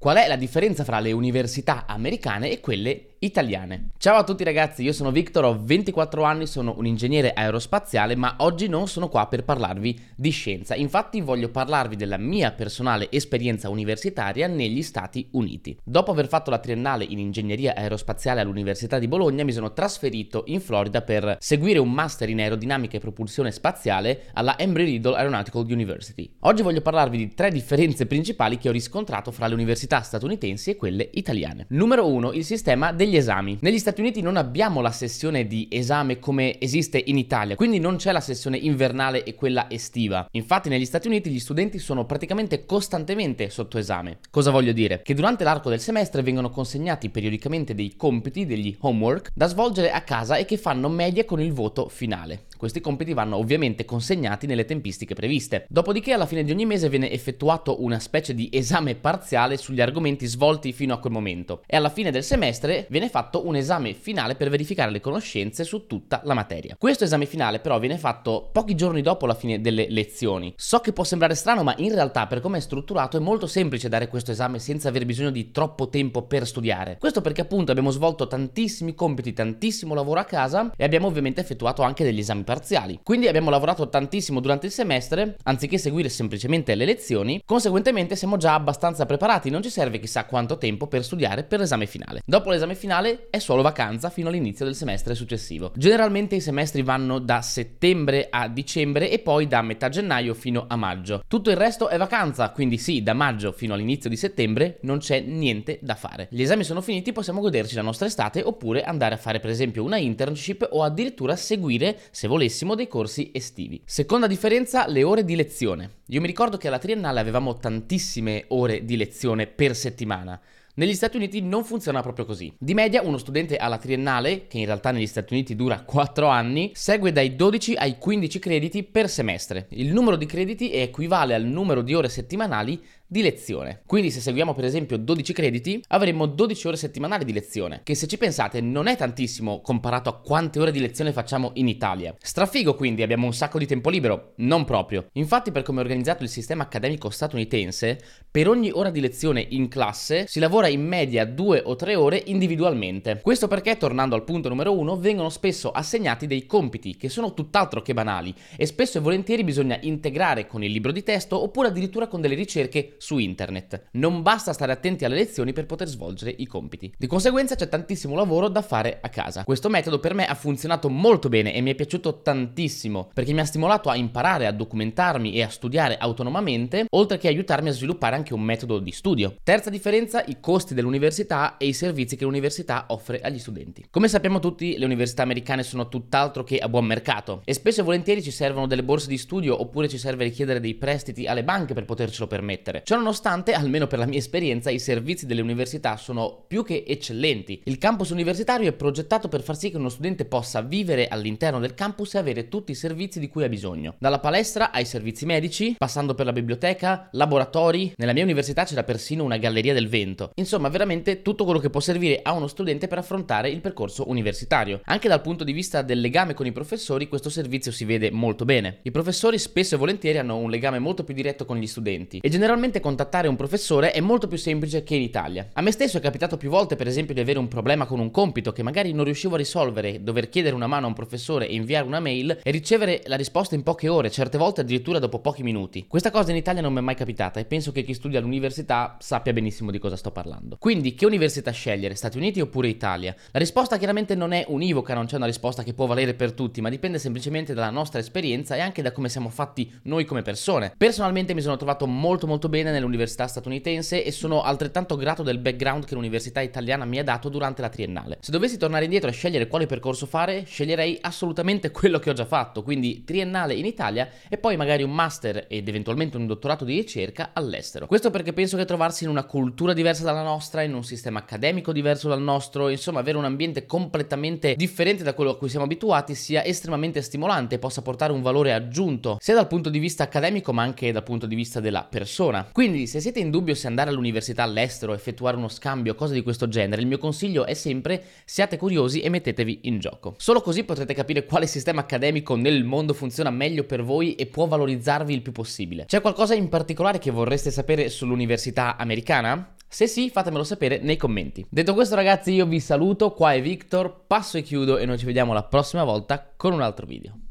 [0.00, 3.90] Qual è la differenza fra le università americane e quelle italiane.
[3.98, 8.36] Ciao a tutti ragazzi, io sono Victor, ho 24 anni, sono un ingegnere aerospaziale, ma
[8.38, 10.74] oggi non sono qua per parlarvi di scienza.
[10.74, 15.76] Infatti voglio parlarvi della mia personale esperienza universitaria negli Stati Uniti.
[15.84, 20.60] Dopo aver fatto la triennale in ingegneria aerospaziale all'Università di Bologna, mi sono trasferito in
[20.60, 26.30] Florida per seguire un master in aerodinamica e propulsione spaziale alla Embry-Riddle Aeronautical University.
[26.40, 30.76] Oggi voglio parlarvi di tre differenze principali che ho riscontrato fra le università statunitensi e
[30.76, 31.66] quelle italiane.
[31.68, 33.58] Numero 1, il sistema degli degli esami.
[33.60, 37.96] Negli Stati Uniti non abbiamo la sessione di esame come esiste in Italia, quindi non
[37.96, 40.28] c'è la sessione invernale e quella estiva.
[40.30, 44.18] Infatti negli Stati Uniti gli studenti sono praticamente costantemente sotto esame.
[44.30, 45.02] Cosa voglio dire?
[45.02, 50.02] Che durante l'arco del semestre vengono consegnati periodicamente dei compiti, degli homework, da svolgere a
[50.02, 52.44] casa e che fanno media con il voto finale.
[52.60, 55.64] Questi compiti vanno ovviamente consegnati nelle tempistiche previste.
[55.66, 60.26] Dopodiché alla fine di ogni mese viene effettuato una specie di esame parziale sugli argomenti
[60.26, 64.34] svolti fino a quel momento e alla fine del semestre viene fatto un esame finale
[64.34, 66.76] per verificare le conoscenze su tutta la materia.
[66.78, 70.52] Questo esame finale però viene fatto pochi giorni dopo la fine delle lezioni.
[70.54, 73.88] So che può sembrare strano ma in realtà per come è strutturato è molto semplice
[73.88, 76.98] dare questo esame senza aver bisogno di troppo tempo per studiare.
[76.98, 81.80] Questo perché appunto abbiamo svolto tantissimi compiti, tantissimo lavoro a casa e abbiamo ovviamente effettuato
[81.80, 82.98] anche degli esami parziali.
[83.04, 88.54] Quindi abbiamo lavorato tantissimo durante il semestre, anziché seguire semplicemente le lezioni, conseguentemente siamo già
[88.54, 92.22] abbastanza preparati, non ci serve chissà quanto tempo per studiare per l'esame finale.
[92.24, 95.70] Dopo l'esame finale è solo vacanza fino all'inizio del semestre successivo.
[95.76, 100.74] Generalmente i semestri vanno da settembre a dicembre e poi da metà gennaio fino a
[100.74, 101.22] maggio.
[101.28, 105.20] Tutto il resto è vacanza, quindi sì, da maggio fino all'inizio di settembre non c'è
[105.20, 106.26] niente da fare.
[106.32, 109.84] Gli esami sono finiti, possiamo goderci la nostra estate oppure andare a fare per esempio
[109.84, 113.82] una internship o addirittura seguire, se volete, volessimo dei corsi estivi.
[113.84, 115.96] Seconda differenza, le ore di lezione.
[116.06, 120.40] Io mi ricordo che alla triennale avevamo tantissime ore di lezione per settimana.
[120.76, 122.50] Negli Stati Uniti non funziona proprio così.
[122.56, 126.70] Di media uno studente alla triennale, che in realtà negli Stati Uniti dura 4 anni,
[126.72, 129.66] segue dai 12 ai 15 crediti per semestre.
[129.72, 133.82] Il numero di crediti equivale al numero di ore settimanali di lezione.
[133.86, 138.06] Quindi se seguiamo per esempio 12 crediti, avremo 12 ore settimanali di lezione, che se
[138.06, 142.14] ci pensate non è tantissimo comparato a quante ore di lezione facciamo in Italia.
[142.20, 144.34] Strafigo quindi, abbiamo un sacco di tempo libero?
[144.36, 145.08] Non proprio.
[145.14, 147.98] Infatti per come è organizzato il sistema accademico statunitense,
[148.30, 152.22] per ogni ora di lezione in classe si lavora in media due o tre ore
[152.26, 153.18] individualmente.
[153.20, 157.82] Questo perché, tornando al punto numero uno, vengono spesso assegnati dei compiti che sono tutt'altro
[157.82, 162.06] che banali e spesso e volentieri bisogna integrare con il libro di testo oppure addirittura
[162.06, 163.88] con delle ricerche su internet.
[163.92, 166.92] Non basta stare attenti alle lezioni per poter svolgere i compiti.
[166.96, 169.44] Di conseguenza c'è tantissimo lavoro da fare a casa.
[169.44, 173.40] Questo metodo per me ha funzionato molto bene e mi è piaciuto tantissimo perché mi
[173.40, 178.16] ha stimolato a imparare, a documentarmi e a studiare autonomamente, oltre che aiutarmi a sviluppare
[178.16, 179.36] anche un metodo di studio.
[179.42, 183.86] Terza differenza, i costi dell'università e i servizi che l'università offre agli studenti.
[183.90, 187.84] Come sappiamo tutti, le università americane sono tutt'altro che a buon mercato e spesso e
[187.84, 191.72] volentieri ci servono delle borse di studio oppure ci serve richiedere dei prestiti alle banche
[191.72, 192.82] per potercelo permettere.
[192.90, 197.62] Ciononostante, almeno per la mia esperienza, i servizi delle università sono più che eccellenti.
[197.66, 201.74] Il campus universitario è progettato per far sì che uno studente possa vivere all'interno del
[201.74, 203.94] campus e avere tutti i servizi di cui ha bisogno.
[204.00, 207.92] Dalla palestra ai servizi medici, passando per la biblioteca, laboratori.
[207.94, 210.32] Nella mia università c'era persino una galleria del vento.
[210.34, 214.80] Insomma, veramente tutto quello che può servire a uno studente per affrontare il percorso universitario.
[214.86, 218.44] Anche dal punto di vista del legame con i professori, questo servizio si vede molto
[218.44, 218.80] bene.
[218.82, 222.28] I professori spesso e volentieri hanno un legame molto più diretto con gli studenti e
[222.28, 225.48] generalmente contattare un professore è molto più semplice che in Italia.
[225.52, 228.10] A me stesso è capitato più volte, per esempio, di avere un problema con un
[228.10, 231.54] compito che magari non riuscivo a risolvere, dover chiedere una mano a un professore e
[231.54, 235.42] inviare una mail e ricevere la risposta in poche ore, certe volte addirittura dopo pochi
[235.42, 235.86] minuti.
[235.86, 238.96] Questa cosa in Italia non mi è mai capitata e penso che chi studia all'università
[238.98, 240.56] sappia benissimo di cosa sto parlando.
[240.58, 243.14] Quindi, che università scegliere, Stati Uniti oppure Italia?
[243.30, 246.60] La risposta chiaramente non è univoca, non c'è una risposta che può valere per tutti,
[246.60, 250.72] ma dipende semplicemente dalla nostra esperienza e anche da come siamo fatti noi come persone.
[250.76, 255.38] Personalmente mi sono trovato molto molto bene bene nell'università statunitense e sono altrettanto grato del
[255.38, 258.18] background che l'università italiana mi ha dato durante la triennale.
[258.20, 262.24] Se dovessi tornare indietro e scegliere quale percorso fare, sceglierei assolutamente quello che ho già
[262.24, 266.76] fatto, quindi triennale in Italia e poi magari un master ed eventualmente un dottorato di
[266.76, 267.86] ricerca all'estero.
[267.86, 271.72] Questo perché penso che trovarsi in una cultura diversa dalla nostra, in un sistema accademico
[271.72, 276.14] diverso dal nostro, insomma avere un ambiente completamente differente da quello a cui siamo abituati
[276.14, 280.52] sia estremamente stimolante e possa portare un valore aggiunto sia dal punto di vista accademico
[280.52, 282.48] ma anche dal punto di vista della persona.
[282.52, 286.48] Quindi, se siete in dubbio se andare all'università all'estero, effettuare uno scambio, cose di questo
[286.48, 290.14] genere, il mio consiglio è sempre siate curiosi e mettetevi in gioco.
[290.18, 294.46] Solo così potrete capire quale sistema accademico nel mondo funziona meglio per voi e può
[294.46, 295.84] valorizzarvi il più possibile.
[295.86, 299.54] C'è qualcosa in particolare che vorreste sapere sull'università americana?
[299.68, 301.46] Se sì, fatemelo sapere nei commenti.
[301.48, 305.06] Detto questo ragazzi, io vi saluto, qua è Victor, passo e chiudo e noi ci
[305.06, 307.29] vediamo la prossima volta con un altro video.